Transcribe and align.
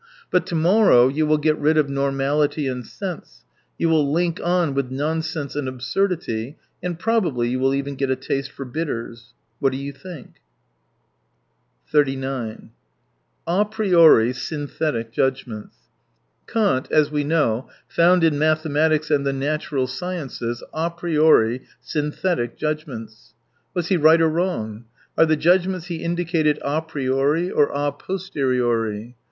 But 0.31 0.47
to 0.47 0.55
morrow 0.55 1.09
you 1.09 1.27
will 1.27 1.37
get 1.37 1.55
rid 1.59 1.77
of 1.77 1.87
normality 1.87 2.65
and 2.67 2.83
sense, 2.83 3.43
you 3.77 3.87
will 3.87 4.11
link 4.11 4.41
on 4.43 4.73
with 4.73 4.89
nonsense 4.89 5.55
and 5.55 5.67
absurdity, 5.67 6.57
and 6.81 6.97
prob 6.97 7.27
ably 7.27 7.49
you 7.49 7.59
will 7.59 7.75
even 7.75 7.93
get 7.93 8.09
a 8.09 8.15
taste 8.15 8.49
for 8.49 8.65
bitters. 8.65 9.35
What 9.59 9.71
do 9.73 9.77
you 9.77 9.93
think? 9.93 10.41
.39 11.93 12.69
A 13.45 13.65
priori 13.65 14.33
synthetic 14.33 15.11
judgments.— 15.11 15.75
Kant, 16.51 16.91
as 16.91 17.11
we 17.11 17.23
know, 17.23 17.69
found 17.87 18.23
in 18.23 18.39
mathematics 18.39 19.11
and 19.11 19.23
the 19.23 19.31
natural 19.33 19.85
sciences. 19.85 20.63
a 20.73 20.89
priori 20.89 21.61
synthetic 21.79 22.57
judg 22.57 22.87
ments. 22.87 23.35
Was 23.75 23.89
he 23.89 23.97
right 23.97 24.19
or 24.19 24.29
wrong? 24.29 24.85
Are 25.15 25.27
the 25.27 25.37
judgments 25.37 25.85
he 25.89 25.97
indicated 25.97 26.57
a 26.63 26.81
priori 26.81 27.51
or 27.51 27.67
a 27.69 27.91
zi6 27.91 27.99
posteriori? 27.99 29.13